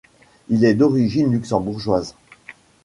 [0.49, 2.15] Il est d'origine luxembourgeoise.